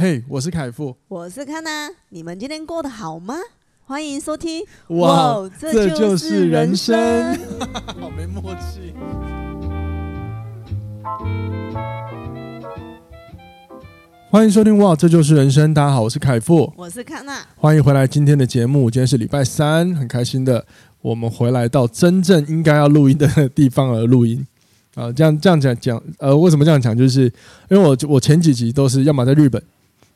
[0.00, 3.34] 嘿，我是凯富，我是康娜，你们今天过得好吗？
[3.84, 4.64] 欢迎收听。
[4.90, 7.36] 哇，这就是人生，
[7.98, 8.94] 好没默契。
[14.30, 15.74] 欢迎收听哇，这就是人生。
[15.74, 18.88] 大家好，我是凯富，我是康娜，欢迎回来今天的节目。
[18.88, 20.64] 今天是礼拜三，很开心的，
[21.02, 24.46] 我们回来到真正应该要录音的地方而录音
[24.94, 25.10] 啊。
[25.10, 26.96] 这样这样讲讲，呃，为什么这样讲？
[26.96, 27.22] 就是
[27.68, 29.60] 因为我我前几集都是要么在日本，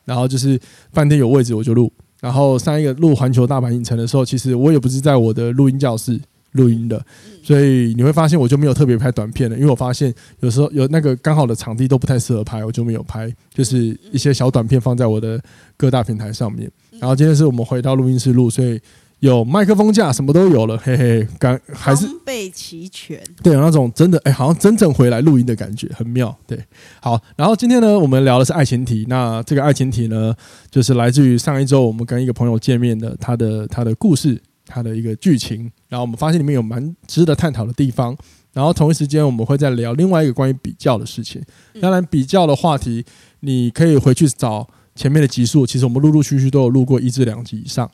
[0.05, 0.59] 然后就是
[0.91, 6.19] 饭店有位置我就录，然后上一个录环球大阪影城的时候，其实我也不是在我的录音教室。
[6.53, 7.03] 录音的，
[7.41, 15.41] 所以你会发现我就没有特别拍短片了，因为我发现有时候有那个刚好的场地都不太适合拍，我就没有拍，就是一些小短片放在我的
[15.75, 16.71] 各大平台上面。
[16.99, 18.79] 然后今天是我们回到录音室录，所以
[19.23, 26.37] 有麦克风架，什么都有了，嘿嘿，刚还是备齐全，对，有那种真的哎，好像真正回来录音的感觉，很妙。
[26.45, 26.61] 对，
[27.01, 30.35] 好，然后今天呢，我们聊的是爱情题，那这个爱情题呢，
[30.69, 34.41] 就是来自于上一周我们跟一个朋友见面的他的他的故事。
[34.65, 38.17] 他的一个剧情，然后我们发现里面有蛮值得探讨的地方，
[38.53, 41.39] 然后同一时间我们会再聊另外一个关于比较的事情。
[41.81, 43.05] 当然，比较的话题
[43.41, 47.91] 你可以回去找前面的集数，其实我们陆陆续续都有录过一至两集以上。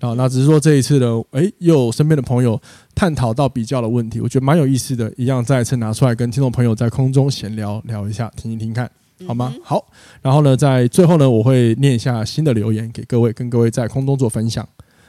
[0.00, 2.60] 然后那只是说这一次呢，诶，又有身边的朋友
[2.94, 8.90] 探讨到比较的问题，我觉得蛮有意思的，一样再一次拿出来跟听众朋友在空中闲聊聊一下，听一听看
[9.26, 9.54] 好吗？
[9.62, 9.86] 好，
[10.22, 14.66] 然后呢，在最后呢，我会念一下新的留言给各位，跟各位在空中做分享。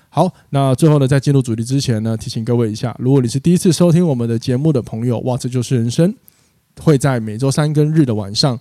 [0.09, 6.13] 好，那最后呢，在进入主题之前呢，提醒各位一下，如果你是第一次收听我们的节目的朋友，哇，这就是人生，
[6.81, 8.59] 会在每周三跟日的晚上，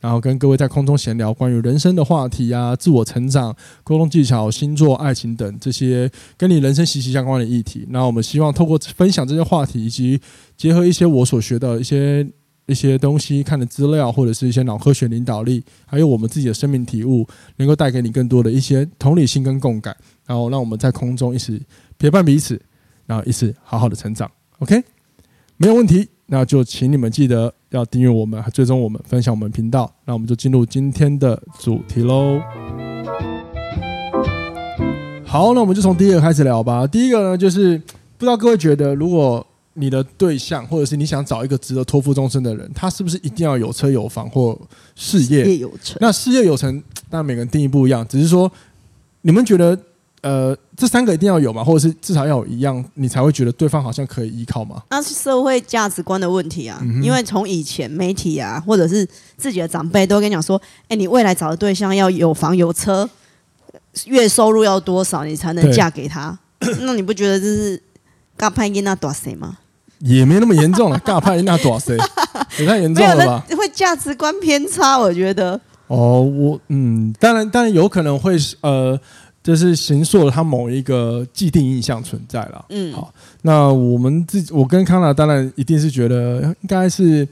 [0.00, 7.86] 然后跟各位在空中闲聊关于人生的话题啊，自我成长、沟通技巧、星座、爱情等这些跟你人生息息相关的议题。
[7.90, 10.18] 那我们希望透过分享这些话题，以及
[10.56, 12.26] 结合一些我所学的一些
[12.66, 17.26] 一些东西、看的资料，或者是一些脑科学领导力，还有我们自己的生命体悟，
[17.56, 19.96] 能够带给你更多的一些同理心跟共感。
[20.24, 21.60] 然后让我们在空中一起
[21.98, 22.60] 陪伴彼此，
[23.06, 24.30] 然后一起好好的成长。
[24.60, 24.80] OK，
[25.56, 26.08] 没有问题。
[26.32, 29.92] 那就请你们记得要订阅我们，追踪我们，分享我们频道。
[30.04, 32.40] 那我们就进入今天的主题喽。
[35.24, 36.86] 好，那我们就从第一个开始聊吧。
[36.86, 37.76] 第一个呢，就是
[38.16, 44.56] 不知道各位觉得，如果你的对象或者是你想找一个值得托付终身的人，他是不是一定要有车有房或
[44.94, 45.96] 事业，事业有成？
[46.00, 48.06] 那事业有成，当然每个人定义不一样。
[48.06, 48.48] 只是说，
[49.22, 49.76] 你们觉得？
[50.22, 54.82] 呃，这三个一定要有嘛，或者是至少要有一样，你才会觉得对方好像可以依靠吗？
[54.90, 63.08] 那是社会价值观的问题啊，嗯、因为从以前媒体啊，或者是自己的长辈都跟你讲说，哎，你未来找的对象要有房有车，
[64.04, 66.38] 月收入要多少，你才能嫁给他？
[66.82, 67.82] 那你不觉得这是
[68.36, 69.56] 尬派因那多谁吗？
[70.00, 71.96] 也没那么严重了，尬派因那多谁
[72.58, 73.42] 也太严重了吧？
[73.56, 75.58] 会价值观偏差，我觉得。
[75.86, 79.00] 哦，我嗯，当然，当然有可能会呃。
[79.42, 82.64] 就是形塑了他某一个既定印象存在了。
[82.68, 83.12] 嗯，好，
[83.42, 87.26] 那我们自己，我跟康娜当然一定是觉得应该是，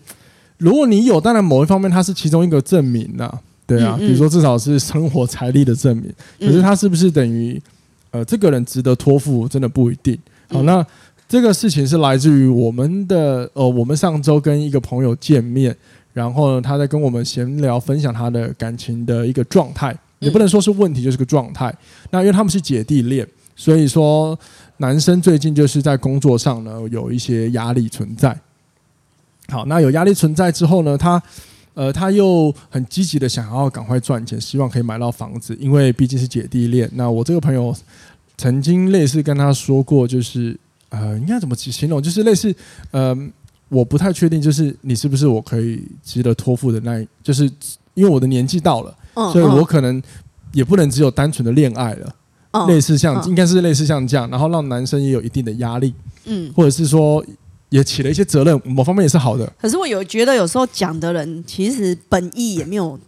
[0.57, 3.31] 如果你有，当然某一方面它是其中一个证明呐，
[3.67, 6.11] 对啊，比如说至少是生活财力的证明。
[6.41, 7.61] 可是他是不是等于
[8.11, 10.19] 呃这个人值得托付，真的不一定。
[10.49, 10.85] 好，那
[11.29, 15.77] 这个事情是来自于我们的呃，我们上周跟一个朋友见面，
[16.15, 19.95] 然后呢，他在跟我们闲聊，分享他的感情的一个状态。
[20.19, 21.75] 也不能说是问题，就是个状态。
[22.11, 24.39] 那因为他们是姐弟恋，所以说
[24.79, 28.39] 男生最近就是在工作上呢有一些压力存在。
[29.49, 31.23] 好，那有压力存在之后呢，他
[31.75, 36.91] 呃他又很积极的想要赶快赚钱，希望可以买到房子，因为毕竟是姐弟恋。
[36.95, 37.75] 那我这个朋友
[38.37, 40.59] 曾经类似跟他说过，就是
[40.91, 42.03] 呃应该怎么去形容？
[42.03, 42.55] 就是类似
[42.91, 43.17] 呃
[43.69, 47.45] 我不太确定，就是你是不是我可以值得托付的那，就是
[47.95, 48.95] 因为我的年纪到了。
[49.33, 50.03] 所以我可能
[50.53, 55.93] 也不能只有单纯的恋爱了，类似像应该是类似像这样，然后让男生也有一定的压力，
[56.25, 57.25] 嗯，或者是说
[57.69, 59.51] 也起了一些责任，某方面也是好的。
[59.61, 62.99] 可是我有觉得有时候讲的人其实本意也没有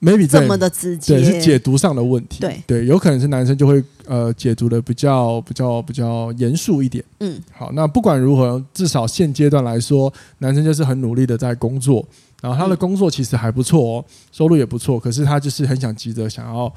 [0.00, 2.40] maybe 这么的直接，对，是解读上的问题。
[2.40, 7.04] 对对，有可能是男生就会呃解读的比较比较比较严肃一点。
[7.18, 12.02] 嗯，好，那不管如何，至少现阶段来说，男生就是很努力的在工作。
[12.40, 16.72] 然后他的工作其实还不错哦，收入也不错，可是他就是很想急着想要，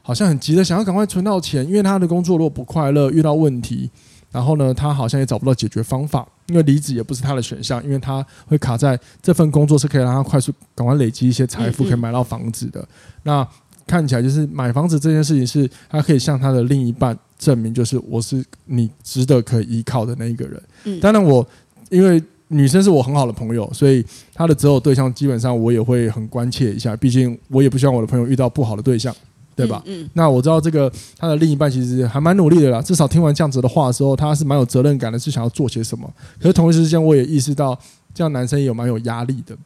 [0.00, 3.90] 好像很急着想要赶快存到钱，因为他的工作如果不快乐，遇到问题，
[4.30, 12.86] 然后呢，他好像也找不到解决方法，因为离职也不是他的选项，因为他会卡在这份工作是可以让他快速赶快累积一些财富，可以买到房子的。
[13.24, 13.44] 那
[13.86, 21.00] 看起来就是买房子这件事情是他可以向他的另一半证明，就是我是你值得可以依靠的那一个人。
[21.00, 21.44] 当然我
[21.90, 22.22] 因为。
[22.48, 24.04] 女生是我很好的朋友，所以
[24.34, 29.14] 她的择偶对象基本上我也会很关切一下，毕竟我也不希望我的朋友遇到不好的对象，
[29.54, 29.82] 对吧？
[29.84, 30.02] 嗯。
[30.02, 36.10] 嗯，那我知道这个他的另一半其实还蛮努力的啦，至少听完这样子的话的时候，他是蛮有责任感的，是想要做些什么。
[36.40, 37.78] 可是同一时间，我也意识到
[38.14, 39.56] 这样男生也有蛮有压力的。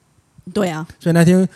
[0.52, 0.86] 对啊。
[0.98, 1.48] 所以那天，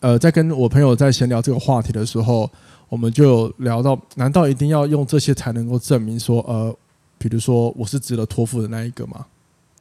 [0.00, 2.50] 呃，在跟我朋友在闲聊这个话题的时候，
[2.88, 6.74] 我们就有聊到，难道一定要用这些才能够证明说，呃，
[7.18, 9.24] 比如说我是值得托付的那一个吗？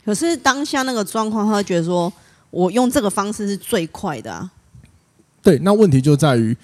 [0.03, 2.11] 可是当下那个状况，他会觉得说，
[2.49, 4.51] 我用这个方式是最快的啊。
[5.41, 6.55] 对，那问题就在于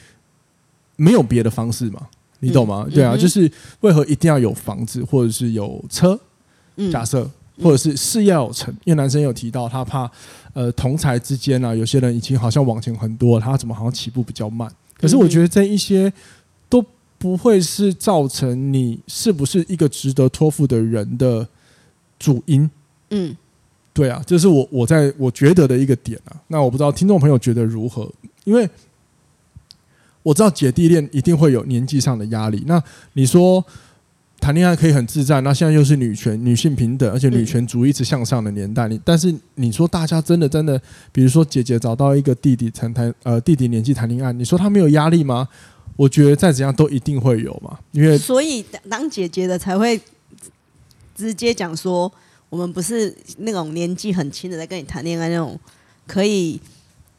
[0.95, 2.07] 没有别的方式嘛，
[2.39, 2.85] 你懂吗？
[2.87, 3.51] 嗯、对啊，嗯、就是
[3.81, 6.19] 为何一定要有房子，或者是有车？
[6.75, 7.29] 嗯、假设，
[7.61, 10.09] 或者是事业要有成，因为男生有提到他怕，
[10.53, 14.71] 呃，同才之间呢、啊，有些人已经好像往前很多，他怎么好像起步比较慢？
[14.99, 16.11] 可是我觉得这一些
[16.69, 16.83] 都
[17.17, 21.47] 不会是造成你是不是一个值得托付的人的
[22.19, 22.69] 主因。
[23.09, 23.35] 嗯，
[23.93, 26.35] 对啊，这是我我在我觉得的一个点啊。
[26.47, 28.11] 那我不知道听众朋友觉得如何？
[28.43, 28.69] 因为
[30.23, 32.63] 我知道姐弟恋一定会有年纪上的压力。
[32.67, 32.83] 那
[33.13, 33.63] 你说
[34.39, 38.87] 谈恋爱可以很自在，那现在又是女权、女性平等，而且女权主义一直向上的年代。
[38.87, 40.79] 你但是你说大家真的真的，
[41.11, 45.47] 比如说姐姐找到一个弟弟谈谈，呃，弟弟年纪谈恋爱，你说他没有压力吗？
[45.95, 47.79] 我觉得再怎样都一定会有嘛。
[47.91, 49.99] 因为所以当姐姐的才会
[51.15, 52.11] 直接讲说。
[52.49, 55.59] 我们不是那种年纪很轻的在跟你谈恋爱那种，
[56.05, 56.59] 可以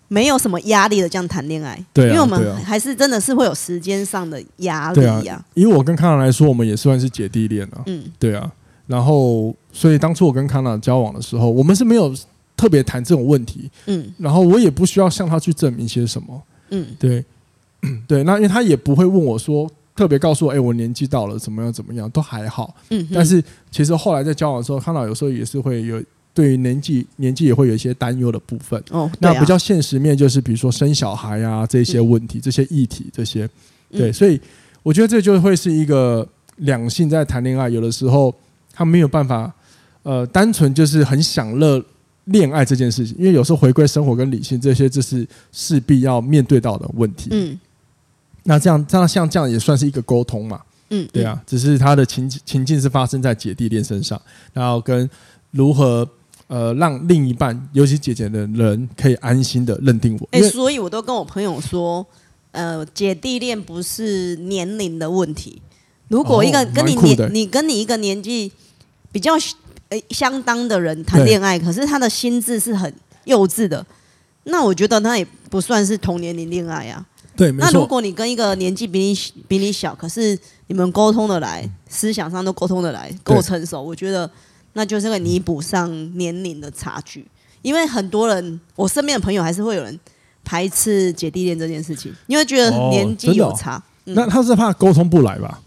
[0.08, 1.78] 没有什么压力的这样谈恋爱。
[1.92, 5.44] 对啊，因为我们还是真的是会有时间上的压力呀、啊。
[5.54, 7.82] 因为我跟康娜来说，我们也算是姐弟恋啊。
[7.86, 8.50] 嗯，对啊。
[8.86, 12.14] 然后，所以当初我跟康娜交往的时候，我们是没有
[12.56, 13.70] 特别谈这种问题。
[13.86, 14.10] 嗯。
[14.18, 16.42] 然后我也不需要向他去证明些什么。
[16.70, 17.22] 嗯，对，
[18.08, 18.24] 对。
[18.24, 19.70] 那因为他也不会问我说。
[19.98, 22.72] 特别告诉我，哎、欸，我年纪到了，怎么样，怎么样，都还好。
[22.90, 26.00] 嗯，但是其实后来在交往的时候，看到有时候也是会有
[26.32, 28.80] 对于年纪年纪也会有一些担忧的部分。
[28.90, 33.50] 哦，那比较现实面就是，比如说生小孩啊这些问题、嗯、这些议题这些，
[33.90, 34.40] 对，所以
[34.84, 36.24] 我觉得这就会是一个
[36.58, 38.32] 两性在谈恋爱，有的时候
[38.72, 39.52] 他没有办法，
[40.04, 41.84] 呃，单纯就是很享乐
[42.26, 47.30] 恋爱这件事情，因为有时候回归生活跟理性这些，这是势必要面对到的问题。
[47.32, 47.58] 嗯。
[48.48, 50.58] 那这样，这样像这样也算是一个沟通嘛？
[50.88, 54.18] 嗯，对啊，只是他的情情境是发生在姐弟恋身上，
[54.54, 55.08] 然后跟
[55.50, 56.08] 如何
[56.46, 60.26] 呃让另一半，尤其姐姐的人可以安心的认定我。
[60.32, 62.06] 哎、欸，所以我都跟我朋友说，
[62.52, 65.60] 呃，姐弟恋不是年龄的问题。
[66.08, 68.50] 如果一个跟你年，哦、你跟你一个年纪
[69.12, 69.34] 比较
[69.90, 72.90] 呃相当的人谈恋爱，可是他的心智是很
[73.24, 73.84] 幼稚的，
[74.44, 77.04] 那我觉得那也不算是同年龄恋爱啊。
[77.38, 80.36] 对，那如果你跟一个年纪比你比你小，可是
[80.66, 84.28] 你们沟通的来，思想上都沟通的来，够成熟，我觉得
[84.72, 85.88] 那就是会弥补上
[86.18, 87.24] 年龄的差距。
[87.62, 89.96] 因为很多人，我身边的朋友还是会有人
[90.44, 93.76] 排斥姐弟恋这件事情，因为觉得年纪有差。
[93.76, 95.60] 哦哦嗯、那他是怕沟通不来吧？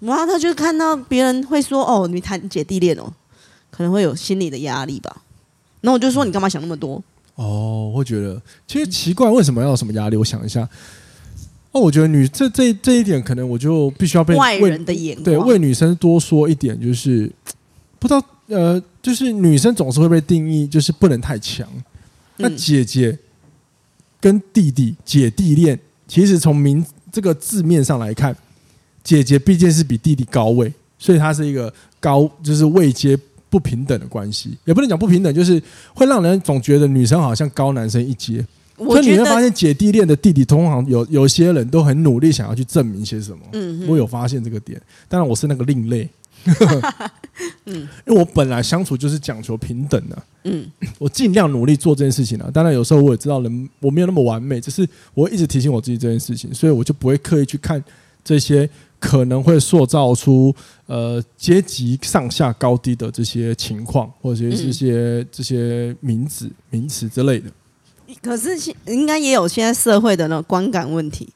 [0.00, 3.12] 哇，他就看到别人会说哦，你谈姐弟恋哦，
[3.70, 5.22] 可能会有心理的压力吧。
[5.82, 7.00] 那我就说你干嘛想那么多？
[7.36, 10.16] 哦，我会觉得其实奇怪，为什么要有什么压力？
[10.16, 10.68] 我想一下。
[11.74, 17.30] 哦，我觉得女这这这一点，可能我就必须要被外人的眼光对为女生多说一点，就是
[17.98, 21.68] 不知道呃，就是女生总是会被定义就是不能太强。
[22.36, 23.18] 那姐姐
[24.20, 25.76] 跟弟弟姐弟恋，
[26.06, 28.36] 其实从名这个字面上来看，
[29.02, 33.18] 姐姐毕竟是比弟弟高位，所以她是一个高就是位阶
[33.50, 35.60] 不平等的关系，也不能讲不平等，就是
[35.92, 38.46] 会让人总觉得女生好像高男生一阶。
[38.76, 43.38] 所以你会发现，姐弟恋的弟弟通常有有些人都很努力，想要去证明些什么。
[43.52, 44.80] 嗯，我有发现这个点。
[45.08, 46.08] 当然，我是那个另类。
[47.66, 50.22] 嗯，因为我本来相处就是讲求平等的。
[50.44, 50.66] 嗯，
[50.98, 52.50] 我尽量努力做这件事情啊。
[52.52, 57.82] 当然，有时候我也知道人我没有那么完美，只是我一直提醒我自己这件事情，所以我就不会刻意去看
[58.22, 60.54] 这些可能会塑造出
[60.86, 67.50] 呃阶级上下高低的这些情况，或者是这些这些名词名词之类的。
[68.22, 71.28] 可是现应该也有现在社会的那种观感问题，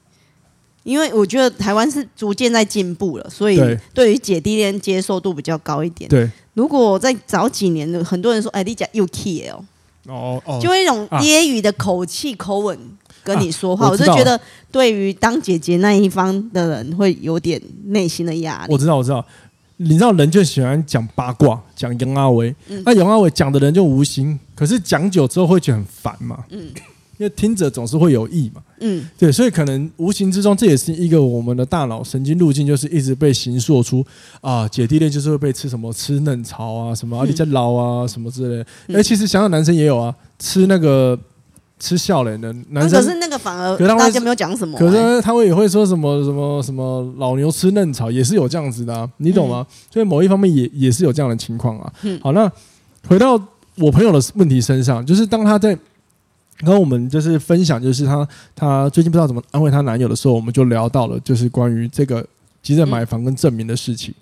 [0.84, 3.58] 因为我觉得台湾是逐渐在进步了，所以
[3.92, 4.12] 对。
[4.12, 6.08] 于姐弟恋接受度比较高一点。
[6.08, 9.62] 对，如果在早几年的，很多人说：“哎，你讲又 key 哦，
[10.06, 12.78] 哦哦，就会一种揶揄的口气、口吻
[13.22, 14.40] 跟你说话，啊、我，我就觉得
[14.72, 18.72] 对于当姐姐那一方的人会有点内心的压力。
[18.72, 19.24] 我知道，我知道。
[19.80, 22.54] 你知道人就喜欢讲八卦，讲杨阿威。
[22.68, 26.44] 嗯、那杨阿伟讲的人就无形，可是讲久之后会觉得很烦嘛。
[26.50, 26.60] 嗯，
[27.16, 28.60] 因为听者总是会有意嘛。
[28.80, 34.04] 嗯，对，所以可能无形之中，这也是一个我们的大脑神经路径，就是一直被形塑出
[34.40, 38.62] 啊，姐弟恋就是会被吃什么吃嫩草啊，什么阿里在捞啊，什么之类的。
[38.88, 41.18] 哎、嗯，其实想想男生也有啊，吃那个。
[41.78, 44.76] 吃笑脸的男生，可是那个反而大家没有讲什么。
[44.76, 49.64] 可是他会也会说什么什么什么老牛吃嫩草，也是有这样子的，啊，你懂吗？
[49.92, 51.92] 所以某一方面也也是有这样的情况啊。
[52.20, 52.50] 好，那
[53.06, 53.40] 回到
[53.76, 55.78] 我朋友的问题身上，就是当他在
[56.64, 62.26] 跟我们就是分享，就是他他最近不知道怎么安慰他男友的时候，我们就聊到了就是关于这个
[62.60, 64.12] 急着买房跟证明的事情。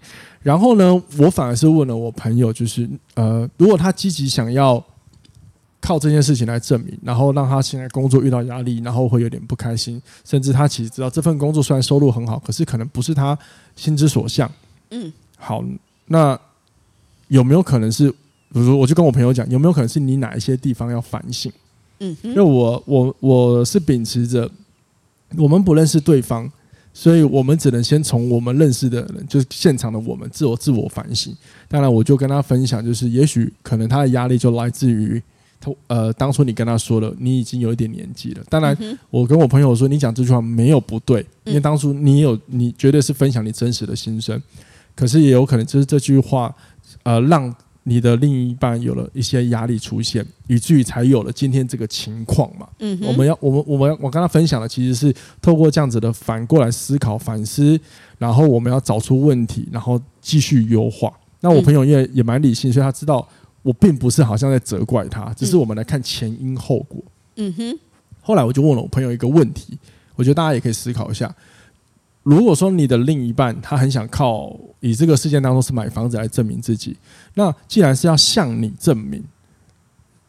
[0.43, 4.85] 然后呢，我反而是问了我朋友，就是呃，如果他积极想要。
[5.87, 13.38] 靠这件事情来证明，然后让他现在工作遇到压力，然后会有点不开心，甚至他其实知道这份工作虽然收入很好，可是可能不是他
[13.76, 14.50] 心之所向。
[14.90, 15.62] 嗯，好，
[16.07, 16.37] 那
[17.28, 21.52] 有没有可能是，比如说，我就跟我朋友讲，有没有可能是你哪一些地方要反省？
[22.00, 24.50] 嗯，因为我我我是秉持着
[25.37, 26.50] 我们不认识对方，
[26.93, 31.33] 所以我们只能先从我们认识的人，就是现场的我们自我自我反省。
[31.69, 35.23] 当然，我就跟他分享，就是也许可能他的压力就来自于。
[35.61, 38.43] 他呃，当初你跟他说了，你已经有一点年纪了。
[38.49, 38.77] 当然，
[39.11, 44.41] 我跟我朋友说，你讲这句话没有不对，因为当初你有，你绝对是分享你真实的心声。
[44.95, 46.55] 可是也有可能就是这句话，
[47.03, 52.69] 呃，让你的另一半有了一些压力出现，以至于才有了今天这个情况嘛。
[52.79, 57.79] 嗯，我们要，我们，我们，我跟他分享的其实是透过这样子的反过来思考、反思，
[58.19, 61.13] 然后我们要找出问题，然后继续优化。
[61.41, 63.27] 那我朋友也也蛮理性，所以他知道。
[63.67, 67.03] 我并不是好像在责怪他，只是我们来看前因后果。
[67.35, 67.79] 嗯哼。
[68.23, 69.77] 后来我就问了我朋友一个问题，
[70.15, 71.35] 我觉得大家也可以思考一下：
[72.23, 76.97] 如果说你的另一半他很想靠以这个事件当中是买房子来证明自己，
[77.35, 79.25] 那既然是要向你证明，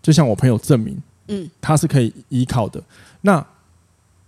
[0.01, 2.81] 就像我朋友证明，嗯，他是可以依靠的。
[3.21, 3.45] 那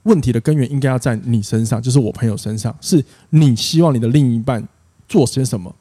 [0.04, 4.68] 问题的根源应该要在你身上，就是我朋友身上，是你希望你的另一半
[5.08, 5.74] 做些什么？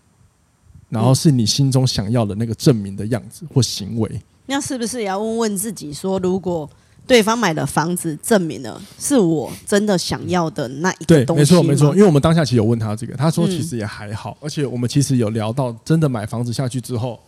[0.89, 6.69] 然后是你心中想要的那个证明的样子或行为，那是不是也要问问自己说，如果
[7.07, 11.45] 对方买的房子证明了是我真的想要的那一个东西？
[11.45, 17.19] 对，没错没错，因为我们当下其实有问他这个，他说其实也还好，而且我们其实有聊到真的买房子下去之后，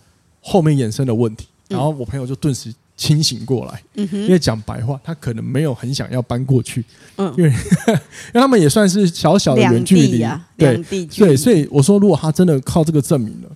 [0.40, 2.74] 后面衍生的问题，然后我朋友就顿时。
[3.00, 6.84] 清醒过来，因为讲白话，他可能没有很想要搬过去，
[7.16, 7.48] 嗯，因为
[7.88, 10.22] 因为他们也算是小小的远距离，
[10.58, 10.76] 对
[11.16, 13.48] 对，所以我说，如果他真的靠这个证明了，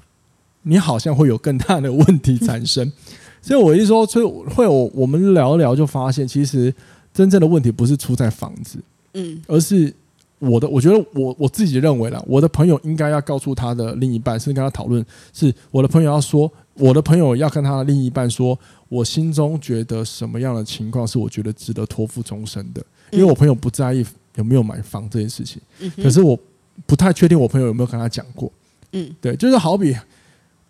[0.63, 2.91] 你好像会有更大的问题产生。
[3.43, 4.25] 所以我一说，所以
[4.55, 6.75] 会有我们聊一聊，就发现其实
[7.13, 8.79] 真正的问题不是出在房子，
[9.13, 9.93] 嗯，而是
[10.39, 18.59] 我的，我觉得我我自己认为啦，我的朋友应该要告诉他的另一半，甚至跟他讨论，是我的朋友要说，我的朋友要跟他的另一半说。
[18.95, 22.81] 我心中觉得什么样的情况是我觉得值得托付终身的？
[23.11, 25.61] 因为我朋友不在意有没有买房这件事情，
[25.97, 26.39] 可是我
[26.87, 28.53] 不太确定我朋友有没有跟他讲过。
[28.93, 29.97] 嗯，对，就是好比，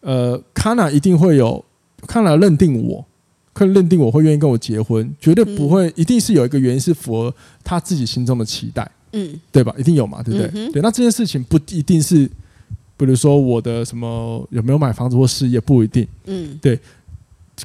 [0.01, 1.63] 呃，康纳一定会有
[2.07, 3.05] 康纳认定我，
[3.53, 9.75] 可认定我会愿意跟我结婚，绝对不会，一定是有一个原因是符合他自己心中的期待，嗯，对吧？
[9.77, 10.73] 一定有嘛，对不对？
[10.73, 12.27] 对，那这件事情不一定是，
[12.97, 16.81] 比如说我的什么有没有买房子或事业不一定，嗯，对。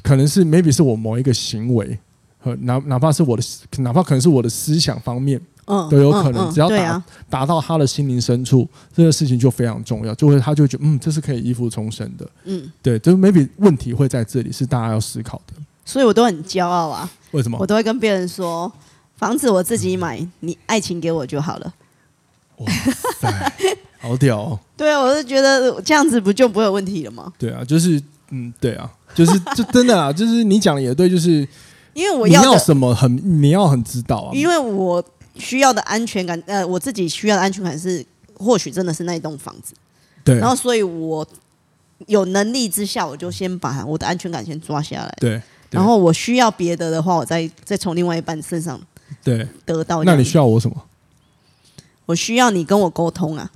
[0.02, 1.98] 可能是 maybe 是我某一个行为，
[2.38, 3.42] 和哪哪怕是我的，
[3.78, 6.50] 哪怕可能是我的思想方面，嗯，都有可能。
[6.52, 12.28] 只要达达到他的心灵深处，这个事情就非常重要，就会他就觉得，嗯，这是可以依附重生的。
[12.44, 15.54] 嗯，对，就是 maybe 问题会在这里，是大家要思考的。
[15.84, 17.10] 所以我都很骄傲啊。
[17.32, 17.58] 为什么？
[17.60, 18.72] 我都会跟别人说，
[19.16, 21.74] 房子我自己买，你爱情给我就好了。
[22.58, 22.66] 哇
[23.18, 23.52] 塞，
[23.98, 24.60] 好屌哦！
[24.76, 27.32] 对啊，我是觉得这样子不就不会有问题了吗？
[27.38, 28.90] 对啊，就是嗯，对啊。
[29.14, 31.46] 就是，就真的啊，就是你讲的也对，就是
[31.94, 34.30] 因为我要，你要什么很，你要很知道啊。
[34.32, 38.04] 因为我需要的安全感，呃，我自己需要的安全感是，
[38.38, 39.74] 或许真的是那一栋房子。
[40.22, 40.38] 对。
[40.38, 41.26] 然后，所以我
[42.06, 45.14] 有能力之下，我就先把我的安全感先抓下来。
[45.20, 45.40] 对。
[45.70, 48.80] 然后我需要别的的话，我再再从另外一半身上
[49.22, 50.04] 对得到。
[50.04, 50.76] 那你需要我什么？
[52.06, 53.50] 我需要你跟我沟通啊。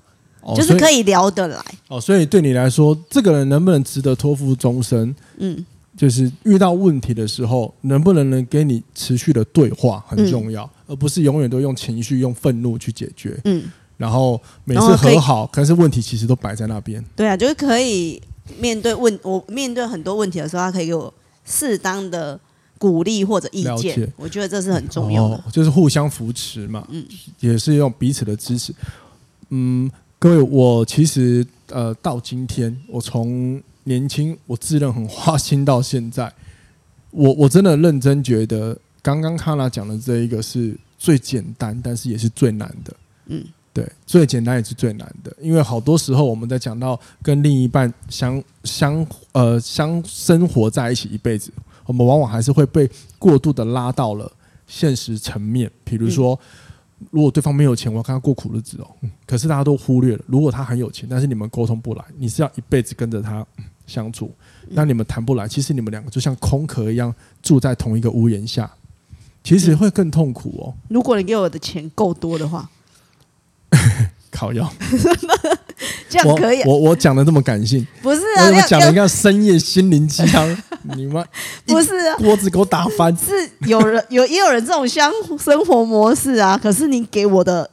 [0.54, 5.14] 就是可以聊得来哦，所以对你来说，这个人能不能值得托付终身？
[5.38, 5.64] 嗯，
[5.96, 13.38] 就是遇到问题的时候，能不能能跟你持续的对话很重要，而不是永远都用情绪、用愤怒去解决。
[13.44, 13.62] 嗯，
[13.96, 17.04] 然后每次和好，可是问题其实都摆在那边。
[17.14, 18.20] 对啊，就是可以
[18.58, 22.40] 面对问我面对很多问题的时候，他可以给我适当的
[22.76, 24.12] 鼓励或者意见。
[24.16, 26.84] 我觉得这是很重要的，就是互相扶持嘛。
[26.90, 27.06] 嗯，
[27.38, 28.74] 也是用彼此的支持。
[29.50, 29.88] 嗯。
[30.16, 36.32] 各位，我其实呃，到今天，我从年轻，我自认很花心到现在，
[37.10, 42.94] 我我真的认真觉得，刚刚卡拉讲的这一个是最简单，但是也是最难的。
[43.26, 51.50] 嗯，对，最简单也是最难的，因为好多时候我们在讲到跟另一半相相呃相生活在一起一辈子，
[51.86, 54.30] 我们往往还是会被过度的拉到了
[54.66, 55.70] 现实层面。
[55.82, 56.38] 比如说，
[57.10, 58.90] 如果对方没有钱，我要跟他过苦日子哦。
[59.26, 63.46] 可是大家都忽略了，如果他很有钱，但是你们沟通不来，你是要一辈子跟着他
[63.86, 64.30] 相处。
[64.70, 68.70] 那你们谈不来，其实你们两个就像空壳一样住在同一个屋檐下，
[69.42, 70.74] 其实会更痛苦哦。
[70.88, 72.68] 如果你给我的钱够多的话，
[74.34, 74.68] 靠腰，
[76.10, 76.62] 这样可以。
[76.64, 78.50] 我我讲的这么感性，不是啊？
[78.50, 80.44] 我讲了一个深夜心灵鸡汤，
[80.96, 81.24] 你妈
[81.64, 83.16] 不是锅子给我打翻。
[83.16, 83.32] 是
[83.68, 86.58] 有人 有也有人这种相生活模式啊？
[86.60, 87.70] 可是你给我的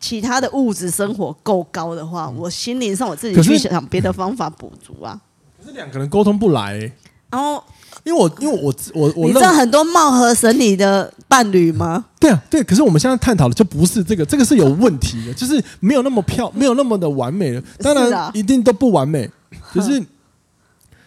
[0.00, 5.18] 其他的物质生活够高的话，我心灵上我自己去想别的方法补足啊。
[5.62, 6.92] 可是两个人沟通不来、欸，
[7.30, 7.62] 然后
[8.06, 12.04] 因为我因为我我我你知道很多貌合神离的伴侣吗？
[12.20, 12.62] 对啊，对。
[12.62, 17.60] 可是我们现在探讨的就不是这个，这个是有问题的， 就是没有那么漂，没有那么的完美的。
[17.78, 19.28] 当然一定都不完美，
[19.74, 20.00] 只是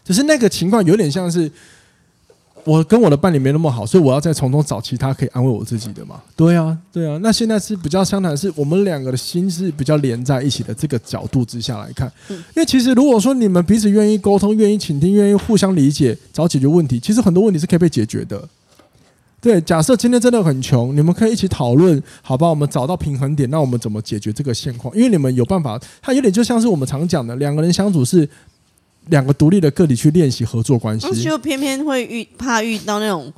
[0.03, 1.50] 只是那个情况有点像是。
[2.69, 6.21] 我跟我的伴侣没那么好，所以我要再从中找其他可以安慰我自己的嘛？
[6.35, 7.17] 对啊，对啊。
[7.23, 12.11] 那现在是比较相谈，是我们两个的心是比较连在一起的这个角度之下来看。
[12.29, 18.47] 因为其实如果说你们彼此愿意沟通、愿意倾听、愿意互相理解、找解决问题，其实很多问题是可以被解决的。
[19.41, 22.47] 对，假设今天真的很穷，你们可以一起讨论，好吧？
[22.47, 24.95] 我们找到平衡点，那我们怎么解决这个现况？
[24.95, 28.29] 因为你们有办法，它有点就像是我们常讲的，两个人相处是。
[29.09, 33.31] 两个独立的个体去练习合作关系，就偏偏会遇怕遇到那种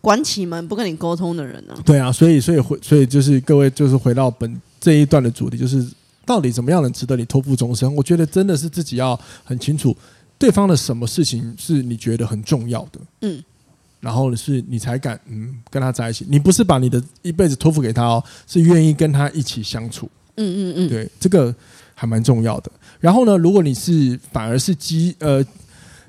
[0.00, 1.82] 关起门不跟你沟通的人呢、啊？
[1.84, 5.86] 对啊，所以所以回所以就是各位就是回到本这一段的主题，就是
[6.24, 7.92] 到底怎么样能值得你托付终身？
[7.94, 9.96] 我觉得真的是自己要很清楚
[10.38, 13.42] 对方的什么事情是你觉得很重要的，嗯，
[14.00, 16.24] 然后是你才敢嗯跟他在一起。
[16.28, 21.52] 你不是把你的一辈子托付给他哦，是愿意跟他一起相处，嗯嗯嗯，对，这个
[21.94, 22.70] 还蛮重要的。
[23.00, 25.44] 然后呢，如果你是反而是积呃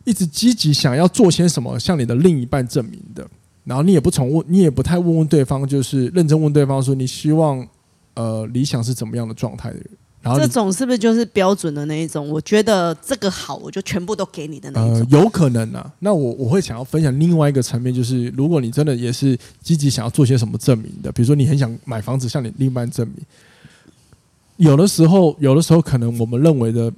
[0.05, 3.27] 一直积极想要做些什么向你的另一半证明的，
[3.63, 7.67] 然后你也不从问，你也不太问问对方，就是认真问对方说你希望
[8.15, 9.85] 呃理想是怎么样的状态的人，
[10.21, 12.27] 然后这种是不是就是标准的那一种？
[12.27, 15.07] 我觉得这个好，我就全部都给你的那一种。
[15.11, 15.93] 呃，有可能啊。
[15.99, 23.17] 那我我会想要分享另外一个层面，就是如果你真的也是积极想要做些什么证明的，比如说你很想买房子向你另一半证明。
[24.59, 26.91] 有的时候，有的时候，可能我们认为的、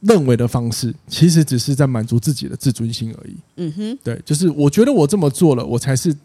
[0.00, 3.34] 认为的方式，其实只是在满足自己的自尊心而已。
[3.56, 6.16] 嗯哼，对，就是我觉得我这么做了，我才是，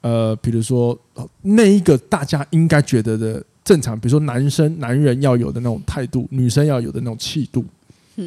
[0.00, 0.98] 呃，比如说
[1.42, 7.62] 那一个大家应该觉得的正常，比如说男生、男人要有的那种态度，女生要有的那种气度，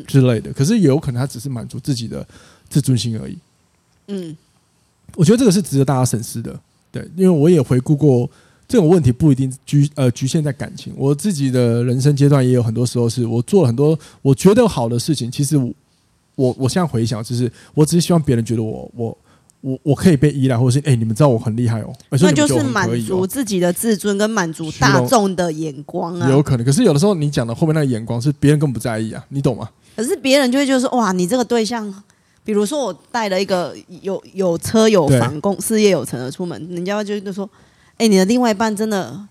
[0.06, 0.54] 之类的。
[0.54, 2.24] 可是也有可能他只是满足自己的
[2.70, 3.36] 自尊心而已。
[4.10, 4.38] 嗯，
[5.16, 6.60] 我觉得这个是值得大家审视的。
[6.92, 8.30] 对，因为我也回顾过。
[8.70, 15.74] 这种问题不一定局呃局限在感情，我自己的人生阶段也有很多时候是我做了很多我觉得好的事情，其实我
[16.36, 19.18] 我，我现在回想，就是我只是希望别人觉得我我
[19.62, 26.64] 我我可以被依赖，或者是哎、欸、你们知道我很厉害哦，那就是满足自己的自尊跟满足大众的眼光啊，有可能。
[26.64, 29.68] 可是有的时候你讲的后面那个眼光是别人根本不在意啊，你懂吗？
[29.96, 31.92] 可是别人就会觉得说哇，你这个对象，
[32.44, 37.50] 比如说我带了一个有有车有房、公事业有成的出门，人家就就说。
[38.00, 39.28] 哎，你的另外一半真的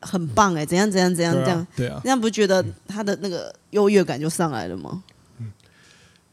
[0.00, 1.66] 很棒哎，怎样怎样怎样这样？
[1.76, 5.02] 对啊，这样不觉得他的那个优越感就上来了吗？
[5.38, 5.50] 嗯，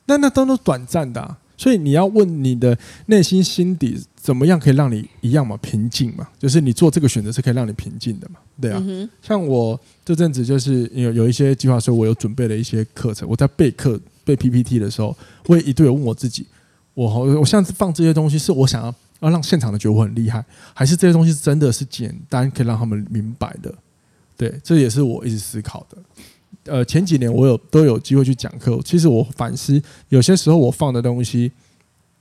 [0.07, 6.27] 那那都是短暂的，所以你要问你的内心心底怎么样可以让你一样嘛平静嘛？
[6.39, 8.39] 就是你做这个选择是可以让你平静的嘛？
[8.59, 8.83] 对啊，
[9.21, 16.47] 像我这阵子就是有有一些计划，说我有准备了一些课程，我在备课备 PPT 的时候，我也一度有问我自己，
[16.95, 18.93] 我我像是放这些东西是我想要。
[19.19, 23.73] 要让现场的觉悟很厉害，还是这些东西真的是简单可以让他们明白的？
[24.37, 25.97] 对，这也是我一直思考的。
[26.65, 31.51] 呃，前几年我有都有机会去讲课，其实我反思，有些时候我放的东西，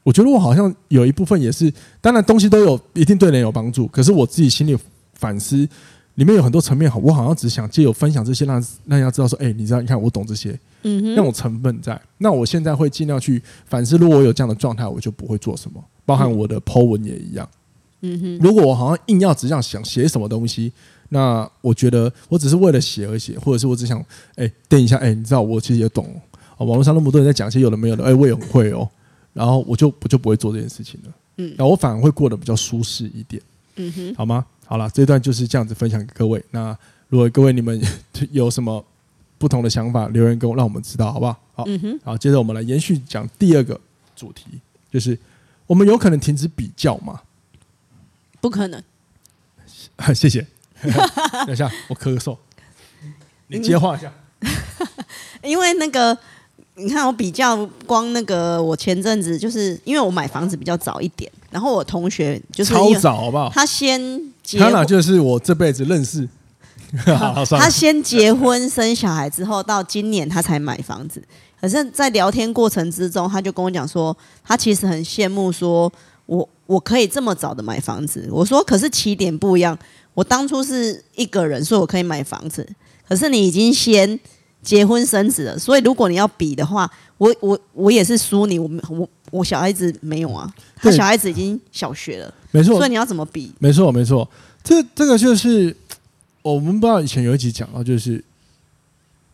[0.03, 4.77] 我觉得我好像有一部分也是，当然东西都有一定对人有帮助，可是我自己心里
[5.15, 5.69] 反思，
[6.19, 10.51] 里面有很多层面好，我好像只想借由分享这些让，让让大家知道说，哎，你知道，你看我懂这些，
[10.83, 11.99] 嗯哼，那种成分在。
[12.19, 15.81] 那我现在会尽量去反思，如果我有这样的状态，我就不会做什么。
[16.05, 17.49] 包含我的 Po 文也一样。
[18.01, 20.73] 嗯哼，如果我好像硬要只想想写什么东西，
[21.11, 24.05] 那我觉得我只是为了写而写，或者是我只想
[24.35, 26.05] 哎垫一下哎，你知道我其实也懂
[26.57, 26.67] 哦。
[26.67, 28.89] 网络上那么多人在讲一些有的没有的，哎，我也很会哦。
[29.33, 31.13] 然后我就我就不会做这件事情了。
[31.37, 33.41] 嗯，那我反而会过得比较舒适一点。
[33.77, 34.45] 嗯哼，好吗？
[34.69, 36.45] 好了，这段就是这样子分享给各位。
[36.51, 36.77] 那
[37.09, 37.81] 如果各位你们
[38.31, 38.85] 有什么
[39.39, 41.37] 不同的想法，留言给我，让我们知道，好不好？
[41.55, 43.81] 好，嗯哼，好，接着我们来延续讲第二个
[44.15, 44.45] 主题，
[44.93, 45.19] 就是。
[45.69, 47.21] 我们有可能停止比较吗？
[48.41, 48.83] 不可能。
[50.17, 50.47] 谢谢。
[51.45, 52.39] 等一下，我咳嗽。
[53.49, 54.11] 你接话一下。
[55.43, 56.17] 因为那个，
[56.77, 63.51] 你看我比较光那个，我前阵子就是因为我买房子比较早一点，然后我同学就是超早，好不好？
[63.51, 66.29] 他先结他俩就是我这辈子认识。
[67.51, 71.23] 他先结婚生小孩之后，到今年他才买房子。
[71.61, 75.93] 可是，在聊天过程之中，他就跟我讲说，他其实很羡慕，说
[76.25, 78.27] 我我可以这么早的买房子。
[78.31, 79.77] 我说，可是起点不一样。
[80.15, 82.67] 我当初是一个人，所以我可以买房子。
[83.07, 84.19] 可是你已经先
[84.63, 88.59] 结婚生子了，所以如果你要比的话，我我我也是输你。
[88.59, 92.77] 我我我小孩子没有啊，他小孩子已经小学了，没错。
[92.77, 93.53] 所以你要怎么比？
[93.59, 94.29] 没错，没错。
[94.63, 95.77] 这这个就是
[96.43, 98.23] 我们不知道以前有一集讲到，就是。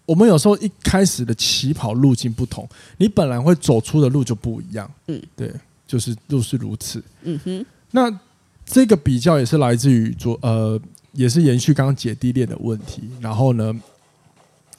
[0.06, 4.86] 我们有时候一开始的起跑路径不同，你本来会走出的路就不一样。
[5.06, 5.50] 嗯，对，
[5.86, 7.02] 就是路是如此。
[7.22, 8.20] 嗯哼，那
[8.66, 10.78] 这个比较也是来自于昨呃，
[11.12, 13.08] 也是延续刚刚姐弟恋的问题。
[13.18, 13.74] 然后呢，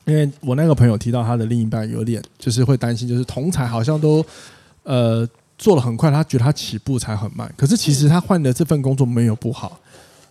[0.05, 4.23] 因为我那个朋友提到他的另一半有点就是会担心，就是同才好像都
[4.83, 7.51] 呃做的很快，他觉得他起步才很慢。
[7.55, 9.79] 可是其实他换的这份工作没有不好，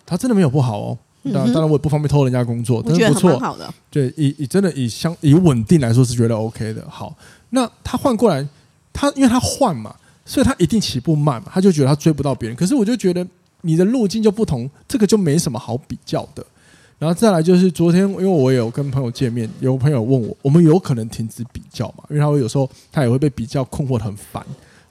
[0.04, 0.98] 他真的没有不好哦。
[1.32, 3.38] 当当然，我也不方便偷人家工作，但是不错。
[3.38, 6.84] 好的，对，以以真的以相以稳定来说是觉得 OK 的。
[6.86, 7.16] 好，
[7.48, 8.46] 那他换过来，
[8.92, 9.94] 他因为他换嘛，
[10.26, 12.54] 所以他一定起步慢嘛，他就觉得他追不到别人。
[12.54, 13.26] 可是我就觉得
[13.62, 16.44] 你的路径就不同，这个就没什么好比较的。
[16.98, 22.04] 然后再来就是昨天，因为我有跟朋友见面，有朋友问我，我们有可能停止比较嘛？
[22.10, 24.44] 因为他会有时候他也会被比较困惑得很烦，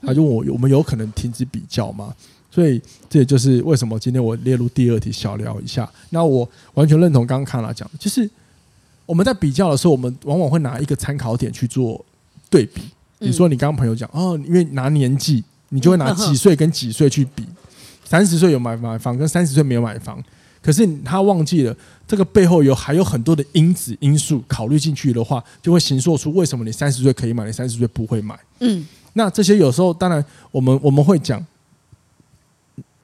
[0.05, 2.13] 他就问我，我们有可能停止比较吗？
[2.51, 5.89] 所以这也就是为什么今天我列入第二题小聊一下。
[6.11, 8.29] 那我完全认同刚刚卡拉讲的，就是
[9.05, 12.03] 我们在比较的时候，我们往往会拿一个参考点去做
[12.49, 12.83] 对比。
[13.19, 17.43] 你说你刚刚朋友讲哦，因为拿年纪，你就会拿几岁跟几岁去比，
[18.03, 20.21] 三十岁有买买房跟三十岁没有买房，
[20.61, 28.37] 可是他忘记了这个背后有还有很多的因子因素考虑进去的话，就会形塑出为什么你三十岁可以买，你三十岁不会买。
[28.59, 31.45] 嗯，那这些有时候当然我们我们会讲。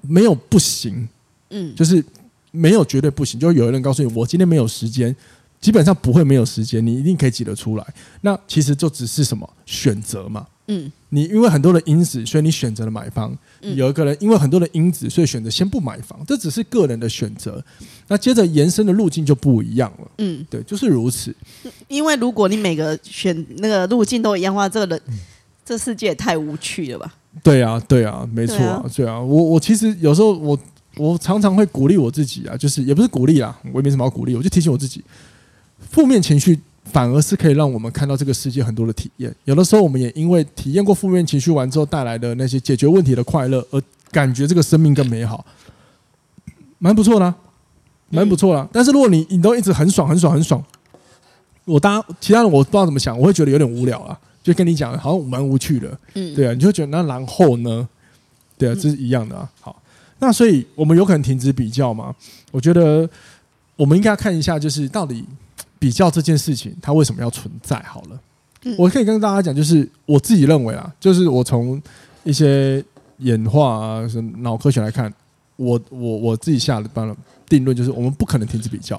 [0.01, 1.07] 没有不行，
[1.49, 2.03] 嗯，就是
[2.51, 3.37] 没有绝对不行。
[3.37, 5.13] 就有人告诉你，我今天没有时间，
[5.59, 7.85] 基本上不会没有时间，你一定可以挤得出来。
[8.21, 13.37] 那其实就只是什么选择嘛，嗯，你因为很多的因子，所以你选择了买房。
[13.61, 17.61] 有一个人因为很多的因子，所以选择先不买房，这只是个人的选择。
[18.07, 21.35] 那接着延伸的路径就不一样了，嗯，对，就是如此。
[21.89, 25.01] 因为如果你每个选那个路径都一样的话，这个人
[25.69, 27.13] 这世界也太无趣了吧？
[27.43, 30.57] 对啊，对啊，没错啊，对啊，我我其实有时候我
[30.97, 35.03] 我常常会鼓励我自己啊，就是也不是鼓励啊，我也没什么好鼓励，我就提醒我自己，
[35.91, 39.31] 负面情绪反而是可以让我们看到这个世界很多的体验。
[39.43, 43.79] 有的时候我们也因为体验过负面情绪完之后带来的那些解决问题的快乐，而
[44.09, 45.45] 感觉这个生命更美好，
[46.79, 47.35] 蛮不错的啊，
[48.09, 48.67] 蛮不错的啊。
[48.73, 50.63] 但是如果你你都一直很爽很爽很爽，
[51.65, 54.19] 我当其他人我不知道怎么想，我会觉得有点无聊啊。
[54.49, 57.87] 就跟你讲，好像蛮无趣的，嗯，对啊，你就觉得那然后呢？
[58.57, 59.47] 对啊，这是一样的啊。
[59.61, 59.79] 好，
[60.17, 62.15] 那所以我们有可能停止比较吗？
[62.51, 63.07] 我觉得
[63.75, 65.23] 我们应该看一下，就是到底
[65.77, 67.79] 比较这件事情它为什么要存在？
[67.83, 68.19] 好了，
[68.75, 71.79] 我可以跟大家讲，就是我自己认为啊，就是我从
[72.23, 72.83] 一些
[73.19, 75.13] 演化啊、什么脑科学来看，
[75.57, 77.15] 我我我自己下的了
[77.47, 78.97] 定论，就是我们不可能停止比较，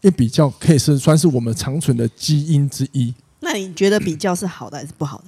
[0.00, 3.12] 因为比较可以是算是我们长存的基因之一。
[3.46, 5.24] 那你觉得比较是好的还是不好的？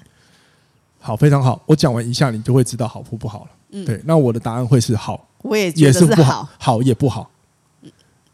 [1.00, 1.62] 好，非常好。
[1.66, 3.50] 我讲完一下，你就会知道好或不好了。
[3.70, 4.00] 嗯，对。
[4.04, 7.31] 那我的答案会是好，我也觉得是，也是不好，好也不好。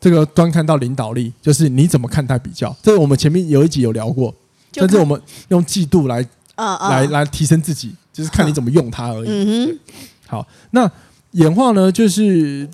[0.01, 2.75] 这个端看到领导力，就是你怎么看待比较。
[2.83, 4.35] 这个我们前面有一集有聊过，
[4.73, 9.29] 但是我们用嫉妒来，啊啊，来来提升自己，就是看你怎么用它而已。
[9.29, 9.79] 嗯哼。
[10.27, 10.90] 好，那
[11.33, 11.92] 演化呢？
[11.92, 12.66] 就是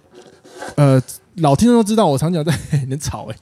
[0.77, 1.03] 呃，
[1.37, 3.37] 老听众都知道，我常讲在 很吵哎，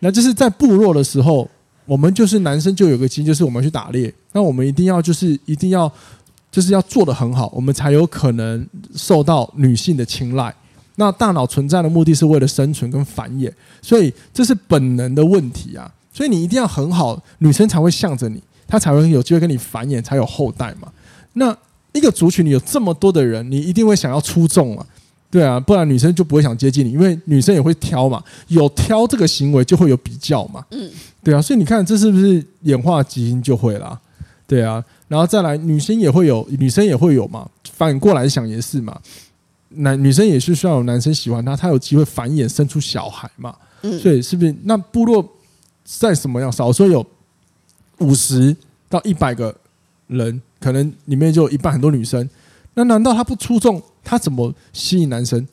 [0.00, 1.48] 那就是在部落的时候。
[1.88, 4.12] 我们就是男生，就有个基因，就是我们去打猎。
[4.32, 5.90] 那我们一定要，就是一定要，
[6.52, 10.54] 就是要做得很好，我们才有可能受到女性的青睐。
[10.96, 15.90] 那大脑存在的目的是为了生存跟繁衍，所以这是本能的问题啊。
[16.12, 20.92] 所以你一定要很好，女生才会向着你，她才会有机会跟你繁衍，才有后代嘛。
[21.32, 21.56] 那
[21.92, 24.86] 一个族群里有这么多的人，你一定会想要出众啊。
[25.30, 30.64] 对啊，不然女生就不会想接近你，因为女生也会挑嘛，有挑这个行为就会有比较嘛。
[30.70, 30.90] 嗯，
[31.22, 34.00] 对啊，所以你看这是不是演化基因就会啦？
[34.46, 38.98] 对啊，然后再来女生也会有，女生也会有嘛，反过来想也是嘛，
[39.68, 43.54] 男女生也是需要有男生喜欢她，她有机会繁衍生出小孩嘛。
[43.82, 45.22] 嗯，所以是不是那部落
[45.84, 47.04] 再什么样，少说有
[47.98, 48.56] 五十
[48.88, 49.54] 到一百个
[50.06, 52.26] 人，可能里面就有一半很多女生。
[52.72, 53.82] 那难道她不出众？
[54.08, 55.46] 他怎么吸引男生？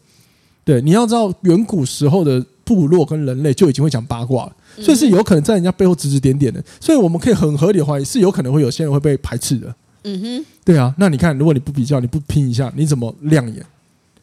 [0.63, 6.63] 对，你要知道，远古时候的部落跟人类就已经会讲八卦了，所以是有可能在人家背后指指点点的。
[6.79, 9.75] 所以我们可以很合理的怀疑，是有可能会有些人会被排斥的。
[10.05, 10.95] 嗯哼，对啊。
[10.97, 13.63] 那你看，如果你不比较，你不拼一下，你怎么亮眼？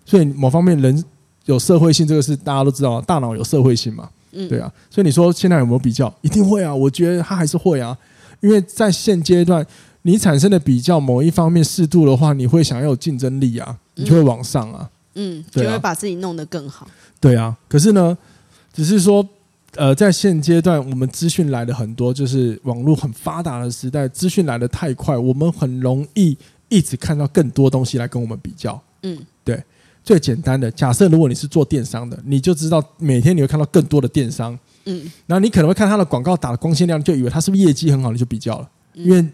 [0.06, 1.04] 所以某方面，人
[1.44, 4.08] 有社会性，这个是大家都知道，大脑有社会性嘛。
[4.32, 4.72] 嗯，对啊。
[4.90, 6.12] 所以你说现在有没有比较？
[6.22, 6.74] 一定会啊。
[6.74, 7.96] 我觉得他还是会啊，
[8.40, 9.64] 因为在现阶段，
[10.02, 14.88] 你产生的比较某一方面适度的话，你会想要有竞争力啊，你就会往上啊。
[15.14, 16.86] 嗯，就会把自己弄得更好。
[17.20, 18.16] 对啊，可是呢，
[18.72, 19.26] 只是说，
[19.76, 26.36] 呃，在现阶段，我们资讯来的很多，就是网络很发达的时代，资讯来的太快，我们很容易
[26.68, 28.80] 一直看到更多东西来跟我们比较。
[29.02, 29.62] 嗯，对。
[30.04, 34.58] 最简单的假设，如果你是做电商的，你就知道每天你会看到更多的电商。
[34.86, 38.68] 嗯，然后你可能会看他的广告打的光鲜亮丽，就以为他是不是业绩很好，你就比较了。
[38.94, 39.24] 因为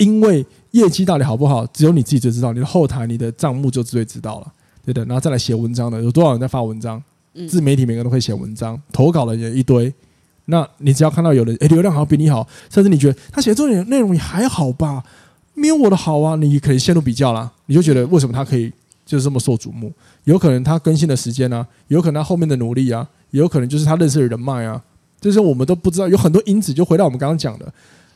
[0.00, 4.52] 因为业绩到底好不好，只有你自己最知道，你的后台、你的账目就最知道了。
[4.84, 7.00] 对的，然后再来写文章的，有多少人在发文章？
[7.48, 9.92] 自媒体每个人都会写文章，投稿的人一堆。
[10.46, 15.04] 那你只要看到有人，诶，流量好像比你好，甚至你觉得他写的这种内容也还好吧，
[15.54, 17.52] 没有我的好啊，你可以陷入比较啦。
[17.66, 18.72] 你就觉得为什么他可以
[19.06, 19.92] 就是这么受瞩目？
[20.24, 24.82] 有可能他更新的时间啊，有可能他后面的努力啊，也有可能就是他认识的人脉啊，
[25.20, 26.08] 这些我们都不知道。
[26.08, 27.72] 有很多因子，就回到我们刚刚讲的，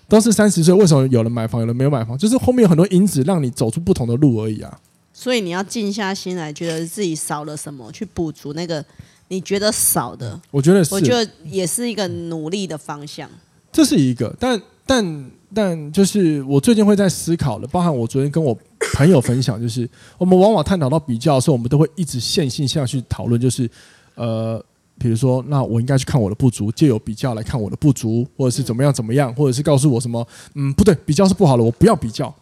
[0.08, 2.16] 都是三十岁，为什么有人买房，有人没有买房？
[2.16, 4.78] 就是后面有很多因子让你走出不同的路而已啊。
[5.12, 8.84] 所以你要静下心来，觉得自己少了什么，去补足那个
[9.28, 10.40] 你觉得少的。
[10.50, 13.30] 我觉得是，我觉得也是一个努力的方向。
[13.72, 18.56] 这是一个，但但但就是我最近会在思考了，包含我昨天跟我
[18.94, 19.88] 朋友分享，就是
[20.18, 23.70] 我们往往探讨到比较的时候，我们都会一直线性下去讨论，就是
[24.16, 24.62] 呃，
[24.98, 32.32] 比如说，那我应该去看我的不足，借由比较来看我的不足，或者是怎么样怎么样，或者是告诉我什么，嗯，不对，比较是不好的，我不要比较。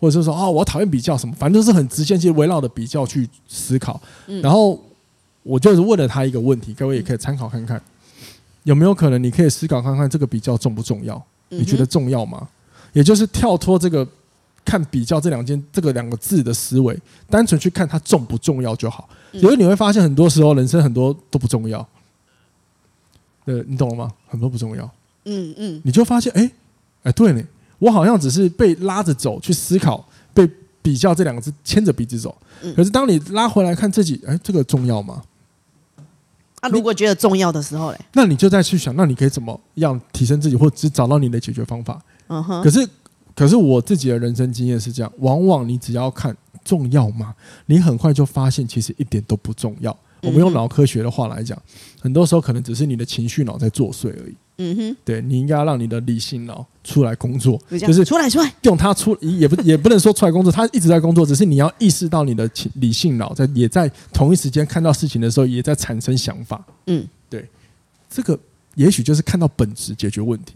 [0.00, 3.98] 或者是说啊，我讨厌比较什么，反正都是很直线，其实围绕着比较去思考。
[4.42, 4.78] 然后
[5.42, 7.80] 我就是问了他一个问题，各位也可以参考看看，
[8.64, 11.22] 有没有可能你可以思考看看这个比较重不重要？
[11.48, 12.46] 你觉得重要吗？
[12.92, 14.06] 也就是跳脱这个
[14.64, 16.98] 看比较这两件这个两个字的思维，
[17.30, 19.08] 单纯去看它重不重要就好。
[19.34, 21.86] 因为你会发现，很多时候人生很多都不重要。
[23.44, 24.12] 对，你懂了吗？
[24.28, 24.90] 很多不重要。
[25.24, 26.50] 嗯嗯，你就发现，哎
[27.02, 27.42] 哎，对呢。
[27.80, 30.48] 我好像只是被拉着走去思考，被
[30.80, 32.34] 比较这两个字牵着鼻子走。
[32.74, 35.22] 可是当你拉回来看自己，哎，这个重要吗？
[36.60, 42.00] 啊，如果觉得重要的时候嘞，那你就再去想，那你可以怎么样提升自己，或者只找到你的解决方法。
[42.28, 42.62] 嗯哼。
[42.62, 42.88] 可是，
[43.34, 47.34] 可是我自己的人生经验是这样：往往你只要看重要吗？
[47.66, 49.96] 你很快就发现其实一点都不重要。
[50.22, 51.60] 我们用脑科学的话来讲，
[52.00, 54.34] 很多时候可能只是你的情绪脑在作祟而已。
[54.56, 66.64] 嗯哼，对，你应该要让你的理性脑出来工作，就是出来出来，用它出也不 也不能说出来工作，它一直在工作，只是你要意识到你的理性脑在也在同一时间看到事情的时候也在产生想法。
[66.86, 67.46] 嗯，对，
[68.08, 68.38] 这个
[68.76, 70.54] 也许就是看到本质解决问题。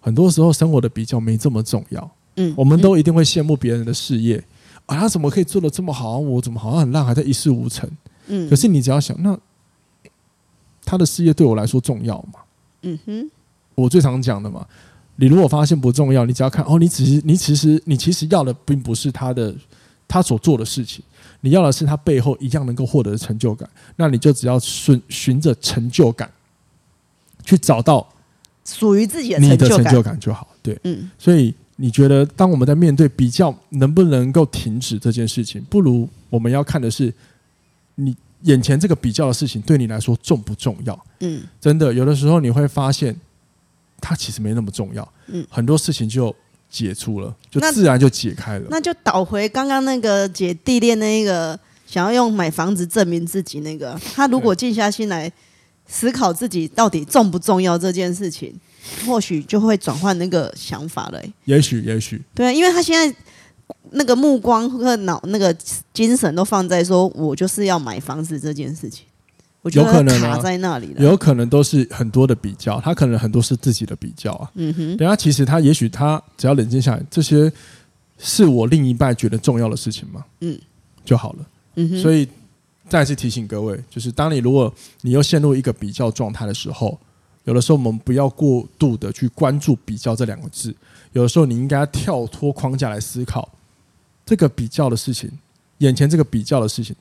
[0.00, 2.10] 很多时候生活的比较没这么重要。
[2.36, 4.42] 嗯，我们都一定会羡慕别人的事业
[4.90, 7.88] 啊，他怎么可以做的这么好，我怎么好像很烂，还在一事无成。
[8.26, 9.38] 嗯，可是你只要想，那
[10.84, 12.40] 他的事业对我来说重要吗？
[12.82, 13.30] 嗯哼，
[13.76, 14.66] 我最常讲的嘛，
[15.14, 19.54] 你如果发现不重要，你只要看哦，你只是你其实你其实要的并不是他的
[20.08, 21.04] 他所做的事情，
[21.40, 26.28] 你要的是他背后一样能够获得的成就感，那你就只要顺循着成就感
[27.44, 28.06] 去找到
[28.64, 30.48] 属于自己的你的成就感就好。
[30.62, 37.12] 对，嗯，所以你觉得当我们在面对比较能不能够停止这件事情，不如我们要看的是
[37.94, 38.14] 你。
[38.44, 40.98] 眼前这个比较的事情对你来说重不重要？
[41.18, 43.14] 嗯，真的，有的时候你会发现，
[44.00, 45.06] 它其实没那么重要。
[45.26, 46.34] 嗯，很多事情就
[46.70, 48.64] 解除了，就自然就解开了。
[48.70, 55.30] 那，那就倒回刚刚那个姐弟恋那个，想要用买房子证明自己那个，他如果静下心来
[55.86, 58.58] 思考自己到底重不重要这件事情，
[59.06, 61.22] 或许就会转换那个想法了。
[61.44, 63.16] 也许，也许，对啊，因为他现在。
[63.92, 65.56] 那个目光和脑那个
[65.92, 69.04] 精神都放在说，我就是要买房子这件事情，
[69.62, 71.02] 我觉得卡在那里了。
[71.02, 74.50] 有可能都是很多的比较，他可能很多是自己的比较啊。
[74.54, 77.50] 嗯哼，等下其实他也许他只要冷静下来，这些
[78.18, 80.56] 是我另一半觉得重要的事情嘛，嗯，
[81.04, 81.38] 就好了。
[81.76, 82.28] 嗯哼，所以
[82.88, 86.98] 再次提醒各位，就是当你如果你又陷入一个比较状态的时候，
[87.44, 90.74] 有的时候我们不要过度的去关注比较这两个字，
[91.12, 93.48] 有的时候你应该跳脱框架来思考。
[94.26, 95.28] 这个比较的事情，
[95.78, 96.94] 眼前这个比较的事情，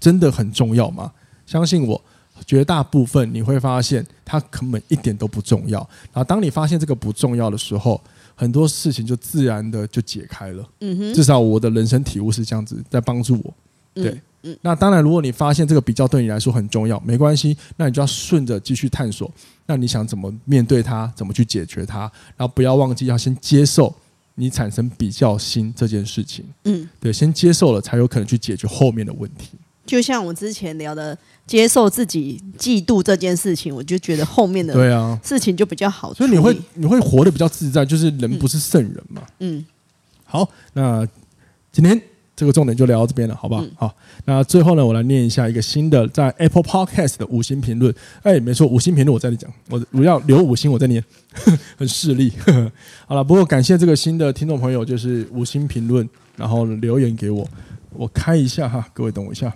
[0.00, 1.12] 真的很重要吗？
[1.46, 2.02] 相信我，
[2.44, 5.78] 绝大部分你会发现它根本一点都不重要。
[6.12, 8.00] 然后当你发现这个不重要的时候，
[8.34, 10.68] 很多事情就自然的就解开了。
[10.80, 13.54] 嗯哼，至少我的人生体悟是这样子，在帮助我。
[13.94, 14.22] 对，嗯，
[14.60, 19.30] 那当然，如果你发现这个比较对你来说很重要，没关系，那你就要顺着继续探索。
[19.66, 22.00] 那你想怎么面对它，怎么去解决它，
[22.36, 23.94] 然后不要忘记要先接受
[24.34, 26.44] 你产生比较心这件事情。
[26.64, 29.50] 嗯，对，先接受了，才有可能去解决后面的问题。
[29.86, 36.14] 就像我之前聊的，接受自己嫉妒这件事情，我就觉得后面的对啊事情就比较好。
[36.14, 39.22] 所以你会你会活得比较自在，就是人不是圣人嘛。
[39.40, 39.64] 嗯，嗯
[40.24, 41.06] 好，那
[41.72, 42.00] 今天
[42.42, 43.62] 这个重点就聊到这边了，好不好？
[43.62, 47.94] 嗯、好，那最后呢，我来念一下一个新的在 Apple Podcast 的五星评论。
[48.24, 51.04] 哎，没错，五星评论我在这里讲，我我要留五星，我在念，
[51.78, 52.32] 很势利。
[53.06, 57.46] 好了，不过感谢这个新的听众朋友，就是五星评论，然后留言给我。
[57.90, 59.54] 我开一下哈，各位等我一下。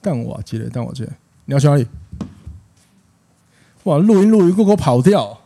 [0.00, 1.12] 但我记得，但我记得，
[1.44, 1.86] 你要去哪里？
[3.82, 5.38] 哇，录音录音，给我跑掉。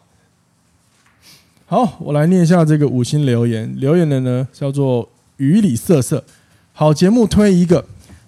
[1.66, 3.74] 好，我来念一下这个五星留言。
[3.76, 6.22] 留言的呢叫做雨里瑟瑟。
[6.72, 7.84] 好节目推一个。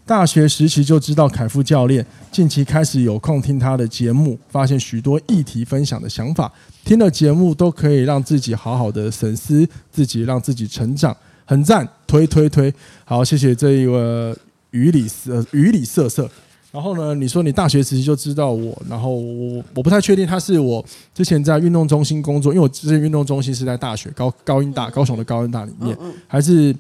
[0.06, 6.50] 大学时期就知道凯富教练，近期开始有空听他的节目，发现许多议题分享的想法。
[6.84, 11.16] 听了节目都可以让自己好好的审思自己，让自己成长。
[11.44, 14.36] 很赞，推推推，好，谢谢这一位
[14.72, 16.28] 雨里瑟雨里瑟瑟。
[16.72, 25.96] 然后呢，你说你大学时期就知道我，然后我我不太确定他是我之前在运动中心工作，因为我之前运动中心是在大学高高音大高雄的高音大里面，
[26.26, 26.74] 还是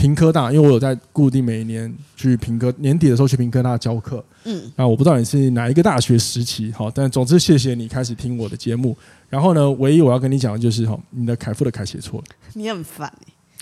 [0.00, 4.24] 屏科大，因为我有在固定每一年去平科年底的时候去平科大教课。
[4.44, 8.96] 嗯，那我不知道你是哪一个大学时期，好，但总之谢谢你开始听我的节目。
[9.28, 13.12] 然后呢，唯一我要跟你讲的就是哈，你的凯富的凯写错了，你很烦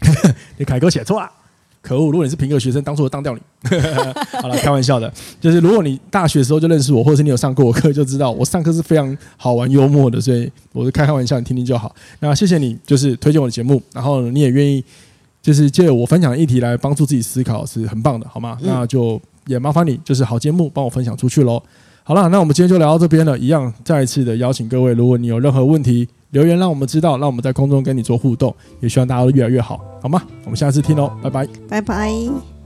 [0.56, 1.28] 你凯哥写错了，
[1.82, 2.12] 可恶！
[2.12, 3.40] 如果你是平科学生，当初我当掉你。
[4.40, 11.92] 好了，开玩笑的，就是如果你大学时候就认识我，或者是你有上过我课，就知道我上课是非常好玩幽默的，所以我是开开玩笑，你听听就好。
[12.20, 14.84] 那谢谢你，就是推荐我的节目，然后你也愿意
[15.40, 18.56] 就是借我分享的议题来帮助自己思考，是很棒的，好吗？
[18.60, 21.62] 那就也麻烦你，就是好节目帮我分享出去喽。
[22.02, 26.08] 好了，那我们今天就聊到这边了，一样再一次的邀请各位，如果你有任何问题。
[26.32, 30.20] 留言让我们知道，让我们在空中跟你做互动，也希望大家都越来越好，好吗？
[30.44, 32.57] 我们下次听喽，拜拜，拜拜。